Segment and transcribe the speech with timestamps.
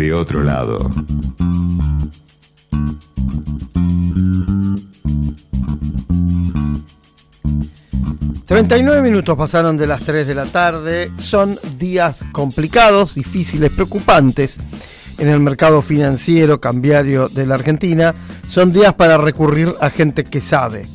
[0.00, 0.90] desde otro lado.
[8.48, 11.10] ...39 minutos pasaron de las 3 de la tarde...
[11.18, 14.58] ...son días complicados, difíciles, preocupantes...
[15.18, 18.12] ...en el mercado financiero, cambiario de la Argentina...
[18.48, 20.86] ...son días para recurrir a gente que sabe...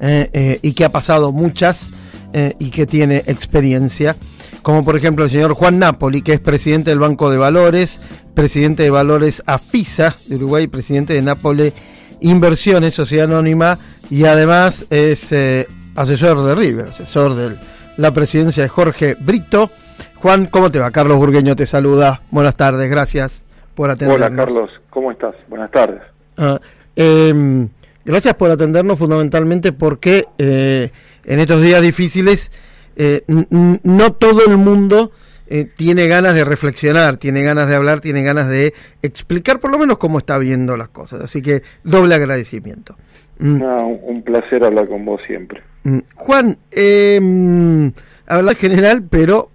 [0.00, 1.90] Eh, eh, ...y que ha pasado muchas...
[2.32, 4.16] Eh, ...y que tiene experiencia
[4.64, 8.00] como por ejemplo el señor Juan Napoli, que es presidente del Banco de Valores,
[8.34, 11.74] presidente de Valores AFISA de Uruguay, presidente de Nápoles
[12.20, 17.56] Inversiones, Sociedad Anónima, y además es eh, asesor de River, asesor de
[17.98, 19.68] la presidencia de Jorge Brito.
[20.14, 20.90] Juan, ¿cómo te va?
[20.90, 22.22] Carlos Burgueño te saluda.
[22.30, 23.44] Buenas tardes, gracias
[23.74, 24.28] por atendernos.
[24.28, 25.34] Hola Carlos, ¿cómo estás?
[25.46, 26.00] Buenas tardes.
[26.38, 26.58] Ah,
[26.96, 27.68] em,
[28.02, 30.90] gracias por atendernos fundamentalmente porque eh,
[31.26, 32.50] en estos días difíciles
[32.96, 35.12] eh, no todo el mundo
[35.46, 39.78] eh, tiene ganas de reflexionar, tiene ganas de hablar, tiene ganas de explicar por lo
[39.78, 41.20] menos cómo está viendo las cosas.
[41.22, 42.96] Así que doble agradecimiento.
[43.38, 43.62] Mm.
[43.62, 45.60] un placer hablar con vos siempre.
[45.84, 45.98] Mm.
[46.14, 47.90] Juan, eh,
[48.26, 49.50] hablar general, pero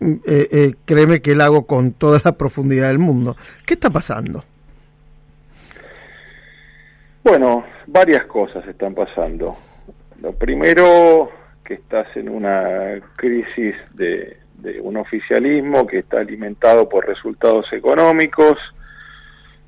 [0.00, 3.36] mm, eh, eh, créeme que lo hago con toda la profundidad del mundo.
[3.66, 4.44] ¿Qué está pasando?
[7.22, 9.56] Bueno, varias cosas están pasando.
[10.20, 11.30] Lo primero
[11.64, 14.36] que estás en una crisis de,
[14.82, 18.56] un oficialismo que está alimentado por resultados económicos,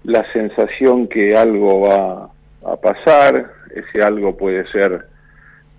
[0.05, 2.31] la sensación que algo va
[2.65, 5.07] a pasar, ese algo puede ser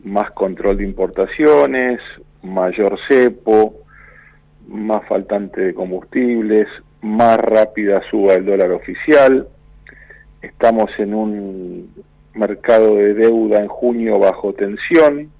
[0.03, 1.99] más control de importaciones,
[2.43, 3.73] mayor cepo,
[4.67, 6.67] más faltante de combustibles,
[7.01, 9.47] más rápida suba el dólar oficial.
[10.41, 11.93] Estamos en un
[12.33, 15.31] mercado de deuda en junio bajo tensión,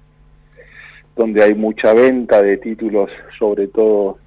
[1.18, 4.18] donde hay mucha venta de títulos, sobre todo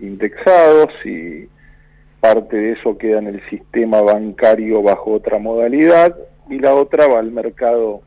[0.00, 1.48] indexados, y
[2.20, 6.16] parte de eso queda en el sistema bancario bajo otra modalidad,
[6.48, 8.00] y la otra va al mercado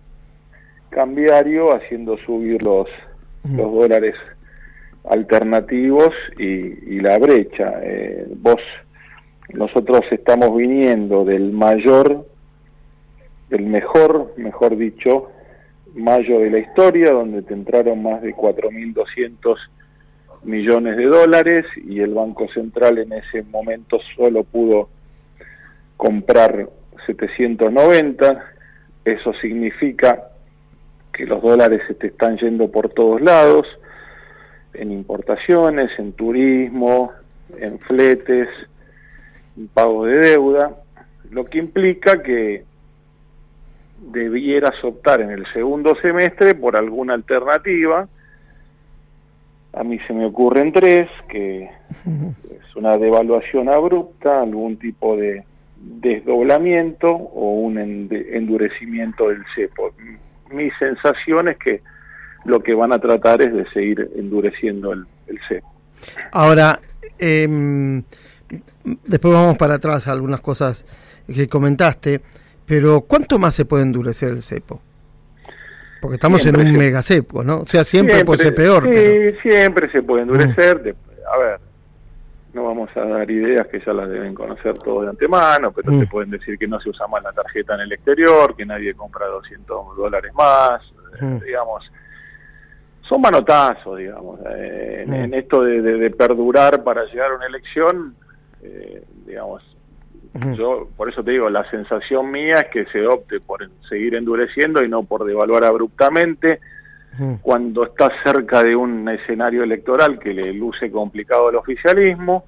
[0.90, 2.88] cambiario haciendo subir los,
[3.44, 4.16] los dólares
[5.10, 7.74] alternativos y, la brecha.
[7.84, 8.62] Eh, vos,
[9.54, 12.26] nosotros estamos viniendo del mayor,
[13.50, 15.30] del mejor, mejor dicho,
[15.96, 19.58] mayo de la historia, donde te entraron más de 4.200
[20.44, 24.90] millones de dólares y el Banco Central en ese momento solo pudo
[25.98, 26.70] comprar
[27.06, 28.44] 790.
[29.04, 30.30] Eso significa
[31.14, 33.68] que los dólares se te están yendo por todos lados,
[34.74, 37.12] en importaciones, en turismo,
[37.58, 38.48] en fletes,
[39.58, 40.78] en pago de deuda,
[41.32, 42.64] lo que implica que
[44.02, 48.08] debieras optar en el segundo semestre por alguna alternativa.
[49.74, 55.44] A mí se me ocurren tres, que es una devaluación abrupta, algún tipo de
[55.78, 59.94] desdoblamiento o un endurecimiento del cepo.
[60.52, 61.82] Mi sensación es que
[62.46, 65.06] lo que van a tratar es de seguir endureciendo el,
[65.48, 65.72] cepo.
[66.32, 66.80] Ahora,
[67.18, 68.04] em,
[69.06, 70.86] después vamos para atrás a algunas cosas
[71.34, 72.22] que comentaste.
[72.70, 74.80] Pero ¿cuánto más se puede endurecer el cepo?
[76.00, 77.62] Porque estamos en un mega cepo, ¿no?
[77.62, 78.84] O sea, siempre, puede ser peor.
[78.84, 80.96] Sí, siempre se puede endurecer.
[81.34, 81.60] a ver,
[82.54, 86.00] no vamos a dar ideas que ya las deben conocer todos de antemano, pero mm.
[86.00, 88.94] se pueden decir que no se usa más la tarjeta en el exterior, que nadie
[88.94, 90.80] compra 200 dólares más,
[91.20, 91.40] eh, mm.
[91.40, 91.92] digamos.
[93.02, 94.40] Son manotazos, digamos.
[94.48, 95.34] Eh, en, mm.
[95.34, 98.16] esto de, perdurar para llegar a una elección,
[98.62, 99.64] eh, digamos,
[100.56, 104.84] yo, por eso te digo, la sensación mía es que se opte por seguir endureciendo
[104.84, 106.60] y no por devaluar abruptamente.
[107.42, 112.46] Cuando está cerca de un escenario electoral que le luce complicado al oficialismo,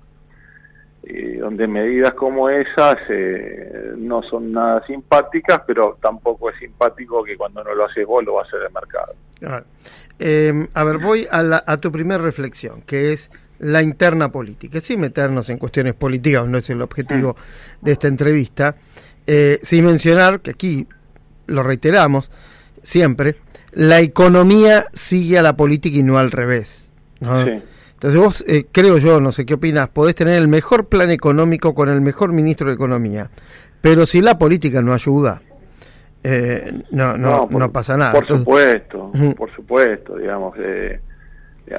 [1.04, 7.36] y donde medidas como esas eh, no son nada simpáticas, pero tampoco es simpático que
[7.36, 9.14] cuando no lo haces vos lo va a hacer el mercado.
[10.20, 15.00] Em, a ver, voy a, a tu primera reflexión, que es la interna política, sin
[15.00, 17.36] meternos en cuestiones políticas, no es el objetivo
[17.82, 18.76] de esta entrevista,
[19.28, 20.88] eh, sin mencionar que aquí,
[21.46, 22.32] lo reiteramos
[22.82, 23.38] siempre,
[23.72, 26.92] la economía sigue a la política y no al revés.
[27.22, 31.76] Entonces vos, eh, creo yo, no sé qué opinas, podés tener el mejor plan económico
[31.76, 33.30] con el mejor ministro de Economía,
[33.80, 35.44] pero si la política no ayuda,
[36.24, 38.14] eh, no, no, no, pasa nada.
[38.14, 40.56] Por supuesto, por supuesto, digamos.
[40.58, 41.00] Eh,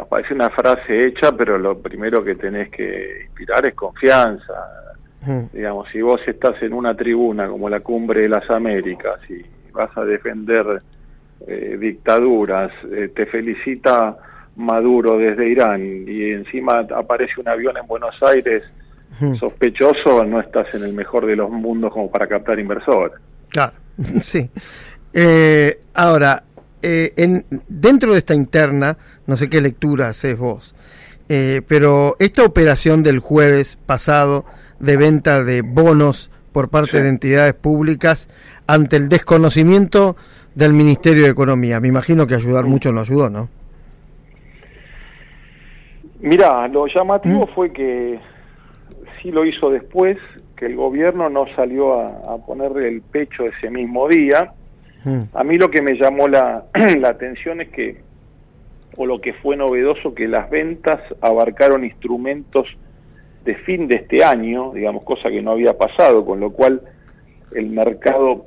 [0.09, 4.55] parece una frase hecha, pero lo primero que tenés que inspirar es confianza.
[5.53, 9.41] Digamos, si vos estás en una tribuna como la Cumbre de las Américas y
[9.71, 10.83] vas a defender
[11.47, 14.17] eh, dictaduras, eh, te felicita
[14.57, 18.65] Maduro desde Irán y encima aparece un avión en Buenos Aires
[19.39, 23.15] sospechoso, no estás en el mejor de los mundos como para captar inversores.
[23.49, 23.75] Claro,
[24.23, 24.51] sí.
[25.13, 26.43] Eh, ahora,
[26.83, 28.97] eh, en, dentro de esta interna,
[29.27, 30.75] no sé qué lectura haces vos,
[31.29, 34.45] eh, pero esta operación del jueves pasado
[34.81, 38.29] de venta de bonos por parte de entidades públicas
[38.67, 40.17] ante el desconocimiento
[40.55, 43.49] del Ministerio de Economía, me imagino que ayudar mucho no ayudó, ¿no?
[46.23, 47.55] Mira, lo llamativo ¿Mm?
[47.55, 48.21] fue que
[49.21, 50.19] sí lo hizo después,
[50.57, 54.53] que el gobierno no salió a, ponerle el pecho ese mismo día.
[55.05, 55.23] ¿Mm?
[55.35, 56.65] A mí lo que me llamó la,
[56.99, 58.01] la atención es que,
[58.97, 62.69] o lo que fue novedoso, que las ventas abarcaron instrumentos
[63.45, 66.83] de fin de este año, digamos, cosa que no había pasado, con lo cual
[67.55, 68.47] el mercado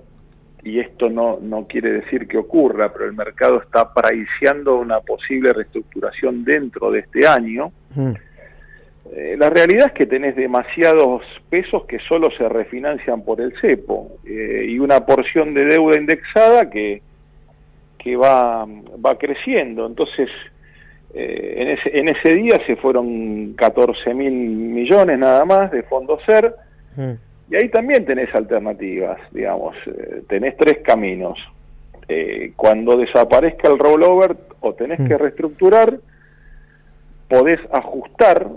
[0.66, 5.54] y esto no, no quiere decir que ocurra, pero el mercado está paraiciando una posible
[5.54, 7.72] reestructuración dentro de este año.
[7.94, 8.14] Mm.
[9.14, 14.18] Eh, la realidad es que tenés demasiados pesos que solo se refinancian por el cepo
[14.26, 17.02] eh, y una porción de deuda indexada que,
[18.00, 19.86] que va, va creciendo.
[19.86, 20.30] Entonces,
[21.14, 26.22] eh, en, ese, en ese día se fueron 14 mil millones nada más de fondos
[26.26, 26.56] SER.
[26.96, 27.12] Mm.
[27.52, 29.76] Y ahí también tenés alternativas, digamos,
[30.28, 31.38] tenés tres caminos.
[32.56, 35.20] Cuando desaparezca el rollover o tenés que hmm.
[35.20, 36.00] reestructurar,
[37.30, 38.48] podés ajustar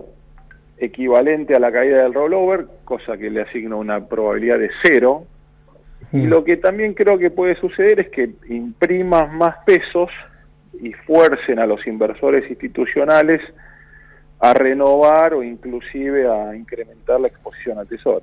[0.80, 5.24] equivalente a la caída del rollover, cosa que le asigna una probabilidad de cero.
[6.12, 6.28] Y hmm.
[6.28, 10.10] lo que también creo que puede suceder es que imprimas más pesos
[10.80, 13.40] y fuercen a los inversores institucionales
[14.40, 18.22] a renovar o inclusive a incrementar la exposición al tesoro.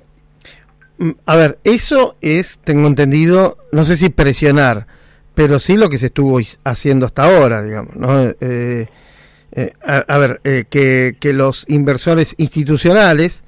[0.98, 4.86] Mm, a ver, eso es, tengo entendido, no sé si presionar,
[5.34, 8.34] pero sí lo que se estuvo haciendo hasta ahora, digamos, ¿no?
[8.40, 8.86] Eh,
[9.52, 13.44] eh, a, ver, eh, que, que, los inversores institucionales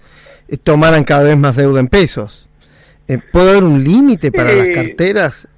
[0.63, 2.49] tomaran cada vez más deuda en pesos.
[3.33, 5.49] ¿Puede haber un límite para las carteras?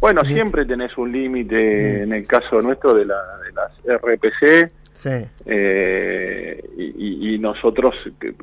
[0.00, 4.72] bueno, siempre tenés un límite, en el caso nuestro de, la, de las RPC,
[5.46, 7.94] eh, y, nosotros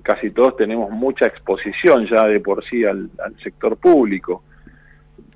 [0.02, 3.10] casi todos tenemos mucha exposición ya de por sí al,
[3.44, 4.44] sector público,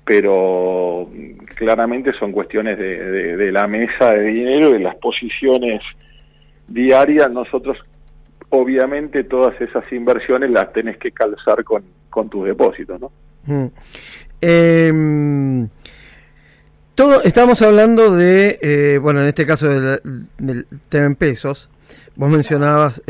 [0.04, 1.08] pero
[1.54, 5.80] claramente son cuestiones de, la mesa de dinero y de las posiciones
[6.66, 7.30] diarias.
[7.30, 7.78] Nosotros,
[8.48, 13.12] obviamente, todas esas inversiones las tenés que calzar con, con tus depósitos, ¿no?
[13.46, 13.66] Mm.
[14.40, 15.68] Em,
[16.94, 21.70] todo, estamos hablando de, eh, bueno, en este caso del, tema en pesos,
[22.16, 23.02] vos mencionabas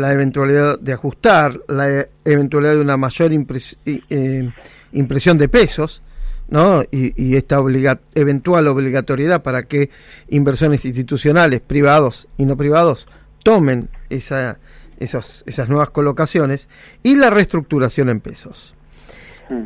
[0.00, 4.50] la eventualidad de ajustar, la eventualidad de una mayor eh,
[4.92, 6.02] impresión de pesos,
[6.48, 6.82] ¿no?
[6.90, 7.62] Y, esta
[8.14, 9.90] eventual obligatoriedad para que
[10.28, 13.08] inversiones institucionales, privados y no privados,
[13.42, 14.58] tomen esa,
[14.98, 16.68] esos, esas nuevas colocaciones
[17.02, 18.74] y la reestructuración en pesos.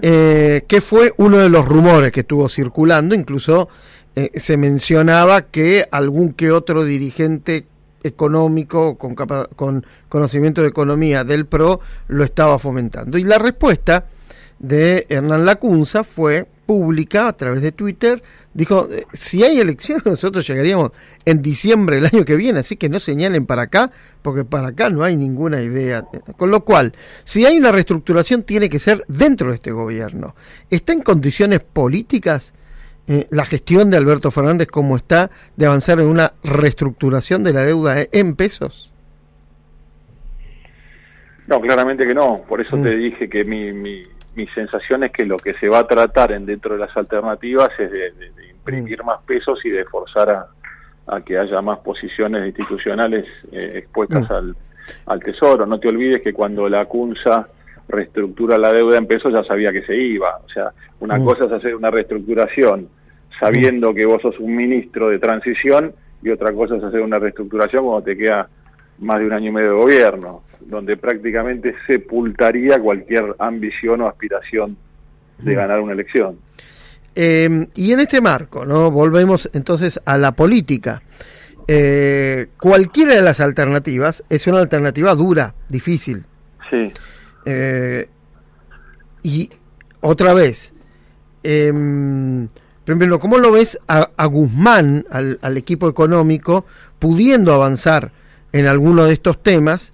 [0.02, 3.68] Eh, que fue uno de los rumores que estuvo circulando, incluso
[4.16, 7.66] eh, se mencionaba que algún que otro dirigente
[8.06, 13.18] económico con, con conocimiento de economía del PRO lo estaba fomentando.
[13.18, 14.06] Y la respuesta
[14.58, 18.22] de Hernán Lacunza fue pública a través de Twitter,
[18.52, 20.90] dijo, eh, si hay elecciones nosotros llegaríamos
[21.24, 23.90] en diciembre del año que viene, así que no señalen para acá,
[24.22, 26.04] porque para acá no hay ninguna idea.
[26.36, 26.92] Con lo cual,
[27.24, 30.34] si hay una reestructuración, tiene que ser dentro de este gobierno.
[30.68, 32.52] ¿Está en condiciones políticas
[33.08, 37.64] eh, la gestión de Alberto Fernández como está de avanzar en una reestructuración de la
[37.64, 38.90] deuda en pesos?
[41.46, 42.42] No, claramente que no.
[42.48, 42.82] Por eso mm.
[42.82, 44.02] te dije que mi, mi
[44.36, 47.70] mi sensación es que lo que se va a tratar en dentro de las alternativas
[47.78, 48.12] es de,
[48.50, 49.06] imprimir mm.
[49.06, 50.48] más pesos y de forzar
[51.06, 54.54] a, que haya más posiciones institucionales eh, expuestas mm.
[55.06, 55.64] al, tesoro.
[55.64, 57.48] No te olvides que cuando la CUNSA
[57.88, 60.40] reestructura la deuda en pesos ya sabía que se iba.
[60.44, 61.24] O sea, una mm.
[61.24, 62.88] cosa es hacer una reestructuración
[63.40, 67.84] sabiendo que vos sos un ministro de transición y otra cosa es hacer una reestructuración
[67.84, 68.48] cuando te queda
[68.98, 74.76] más de un año y medio de gobierno, donde prácticamente sepultaría cualquier ambición o aspiración
[75.38, 75.56] de mm.
[75.56, 76.38] ganar una elección.
[77.14, 78.90] Em, y en este marco, ¿no?
[78.90, 81.02] Volvemos entonces a la política.
[81.68, 86.24] Eh, cualquiera de las alternativas es una alternativa dura, difícil.
[86.70, 86.92] Sí.
[87.44, 88.08] Eh,
[89.22, 89.50] y
[90.00, 90.72] otra vez,
[91.42, 91.72] eh,
[92.86, 96.64] primero, ¿cómo lo ves a, Guzmán, al, al, equipo económico,
[96.98, 98.12] pudiendo avanzar
[98.52, 99.92] en alguno de estos temas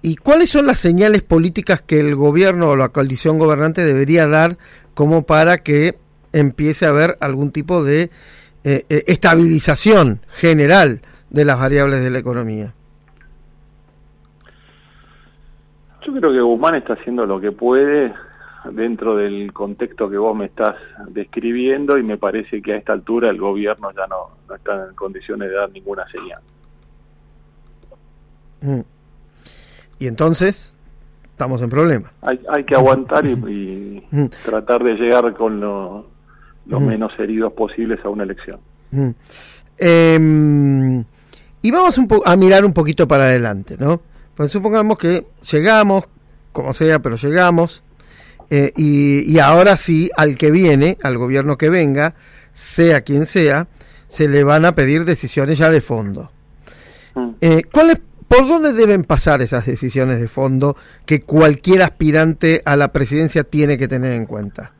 [0.00, 4.56] y cuáles son las señales políticas que el gobierno o la coalición gobernante debería dar
[4.94, 5.96] como para que
[6.32, 8.10] empiece a haber algún tipo de
[8.62, 12.72] eh, eh, estabilización general de las variables de la economía.
[16.06, 18.14] Yo creo que Guzmán está haciendo lo que puede
[18.72, 20.76] dentro del contexto que vos me estás
[21.08, 25.50] describiendo y me parece que a esta altura el gobierno ya no, está en condiciones
[25.50, 26.40] de dar ninguna señal.
[28.60, 28.80] Mm.
[29.98, 30.74] Y entonces
[31.24, 32.12] estamos en problema.
[32.22, 33.36] Hay, hay que aguantar y,
[34.10, 34.26] mm.
[34.44, 36.06] tratar de llegar con lo,
[36.66, 36.86] los mm.
[36.86, 38.60] menos heridos posibles a una elección.
[39.78, 41.04] Em,
[41.62, 44.00] y vamos un a mirar un poquito para adelante, ¿no?
[44.34, 46.04] Pues supongamos que llegamos,
[46.52, 47.83] como sea, pero llegamos,
[48.50, 52.14] eh, y, ahora sí, al que viene, al gobierno que venga,
[52.52, 53.68] sea quien sea,
[54.06, 56.30] se le van a pedir decisiones ya de fondo.
[57.14, 57.30] Mm.
[57.40, 57.62] Eh,
[58.28, 63.78] ¿Por dónde deben pasar esas decisiones de fondo que cualquier aspirante a la presidencia tiene
[63.78, 64.72] que tener en cuenta?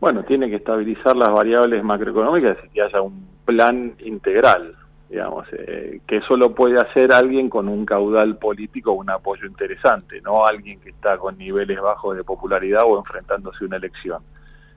[0.00, 4.74] Bueno, tiene que estabilizar las variables macroeconómicas y que haya un plan integral
[5.08, 10.20] digamos, eh, que eso lo puede hacer alguien con un caudal político un apoyo interesante,
[10.20, 14.22] no alguien que está con niveles bajos de popularidad o enfrentándose a una elección.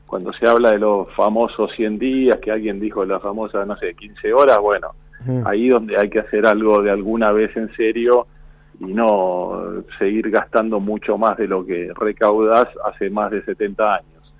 [0.06, 3.94] Cuando se habla de los famosos 100 días, que alguien dijo la famosa, no sé,
[3.94, 4.92] 15 horas, bueno,
[5.46, 8.28] ahí donde hay que hacer algo de alguna vez en serio
[8.80, 14.34] y no seguir gastando mucho más de lo que recaudas hace más de 70 años.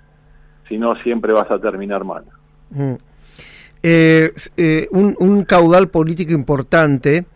[0.68, 2.24] Si no, siempre vas a terminar mal
[3.82, 7.26] eh, eh, un, caudal político importante,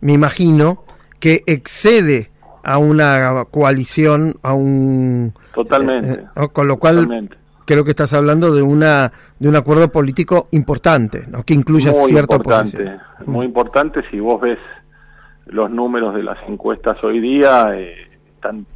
[0.00, 0.84] me imagino,
[1.18, 2.30] que excede
[2.62, 5.32] a una coalición, a un...
[5.54, 6.12] Totalmente.
[6.12, 7.28] Eh, eh, con lo cual,
[7.66, 11.42] creo que estás hablando de una de un acuerdo político importante, ¿no?
[11.42, 14.58] que incluya muy cierta importante, Muy importante, si vos ves
[15.46, 17.74] los números de las encuestas hoy día,
[18.34, 18.66] están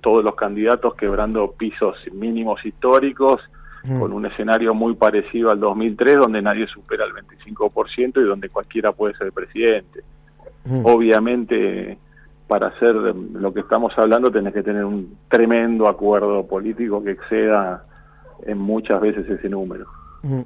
[0.00, 3.40] todos los candidatos quebrando pisos mínimos históricos,
[3.84, 3.98] Mm.
[3.98, 8.92] con un escenario muy parecido al 2003, donde nadie supera el 25% y donde cualquiera
[8.92, 10.04] puede ser presidente.
[10.64, 10.86] Mm.
[10.86, 11.98] Obviamente,
[12.46, 17.82] para hacer lo que estamos hablando, tenés que tener un tremendo acuerdo político que exceda
[18.46, 19.86] en muchas veces ese número.
[20.22, 20.40] Mm.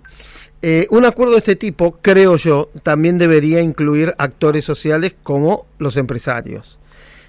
[0.63, 5.99] Eh, un acuerdo de este tipo, creo yo, también debería incluir actores sociales como los
[5.99, 6.79] empresarios.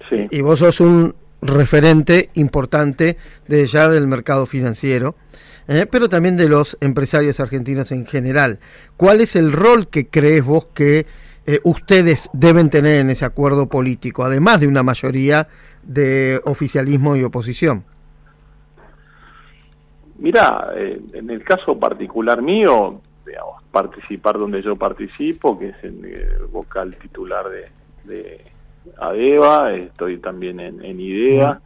[0.08, 0.26] Sí.
[0.30, 3.16] Y vos sos un referente importante
[3.46, 5.14] de ya del mercado financiero.
[5.68, 5.86] ¿eh?
[5.90, 8.58] pero también de los empresarios argentinos en general.
[8.96, 11.06] ¿Cuál es el rol que crees vos que
[11.46, 15.48] eh, ustedes deben tener en ese acuerdo político, además de una mayoría
[15.82, 17.84] de oficialismo y oposición?
[20.18, 26.04] Mira, eh, en el caso particular mío, digamos, participar donde yo participo, que es en
[26.04, 27.46] el vocal titular
[28.04, 28.44] de,
[28.98, 31.60] ADEVA, estoy también en, IDEA.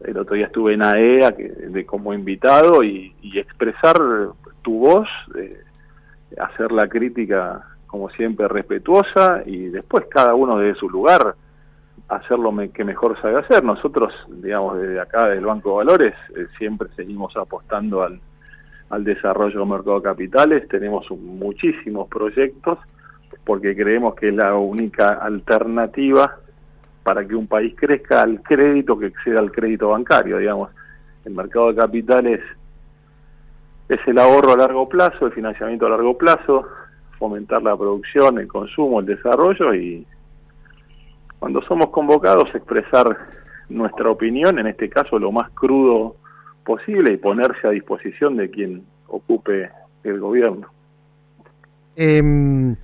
[0.00, 3.96] El otro día estuve en AEA que, de, como invitado y, expresar
[4.62, 5.08] tu voz,
[6.38, 11.34] hacer la crítica como siempre respetuosa y después cada uno de su lugar
[12.08, 13.64] hacer lo que mejor sabe hacer.
[13.64, 18.20] Nosotros, digamos, desde acá del Banco de Valores eh, siempre seguimos apostando al,
[18.90, 22.78] al desarrollo del mercado de capitales, tenemos muchísimos proyectos
[23.44, 26.38] porque creemos que es la única alternativa
[27.08, 30.68] para que un país crezca al crédito que exceda al crédito bancario, digamos.
[31.24, 32.40] El mercado de capitales
[33.88, 36.66] es el ahorro a largo plazo, el financiamiento a largo plazo,
[37.18, 40.06] fomentar la producción, el consumo, el desarrollo y
[41.38, 43.16] cuando somos convocados expresar
[43.70, 46.16] nuestra opinión, en este caso lo más crudo
[46.62, 49.70] posible y ponerse a disposición de quien ocupe
[50.04, 50.66] el gobierno.
[51.96, 52.76] Eh,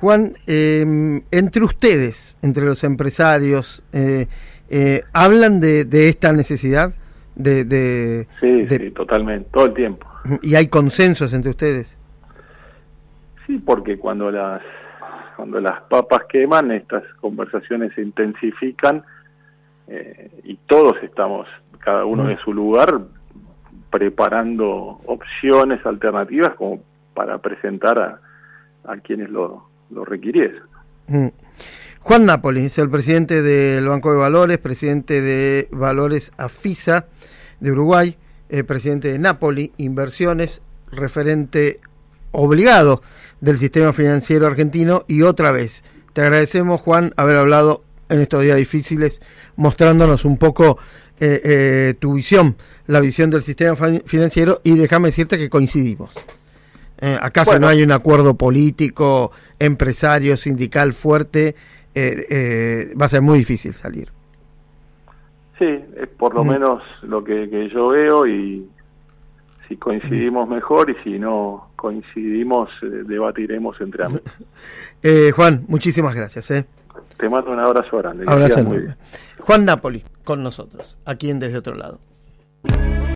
[0.00, 4.26] Juan, em, entre ustedes, entre los empresarios, eh,
[4.68, 6.94] eh, ¿hablan de, esta necesidad?
[7.34, 10.06] De, sí, sí, totalmente, todo el tiempo.
[10.42, 11.98] ¿Y hay consensos entre ustedes?
[13.46, 14.60] Sí, porque cuando las,
[15.36, 19.02] cuando las papas queman, estas conversaciones se intensifican
[19.88, 21.46] eh, y todos estamos,
[21.78, 23.00] cada uno de su lugar,
[23.90, 26.82] preparando opciones alternativas como
[27.14, 28.20] para presentar a,
[28.92, 30.60] a quienes lo, lo requiriese.
[31.08, 31.28] Mm.
[32.00, 37.06] Juan Napoli es el presidente del Banco de Valores, presidente de Valores AFISA
[37.58, 38.16] de Uruguay,
[38.48, 40.62] eh, presidente de Napoli Inversiones,
[40.92, 41.80] referente
[42.30, 43.02] obligado
[43.40, 48.56] del sistema financiero argentino y otra vez te agradecemos Juan haber hablado en estos días
[48.56, 49.20] difíciles
[49.56, 50.78] mostrándonos un poco
[51.18, 56.10] eh, eh, tu visión, la visión del sistema financiero y déjame decirte que coincidimos.
[56.98, 61.54] Eh, ¿Acaso no hay un acuerdo político, empresario, sindical fuerte?
[61.94, 64.10] Eh, eh, va a ser muy difícil salir.
[65.58, 68.68] Sí, es por lo menos lo que, yo veo y
[69.68, 74.22] si coincidimos mejor y si no coincidimos debatiremos entre ambos.
[75.34, 76.48] Juan, muchísimas gracias.
[77.16, 78.24] te mando un abrazo grande.
[78.26, 78.64] Abrazo
[79.40, 82.00] Juan Napoli con nosotros, aquí en Desde Otro Lado.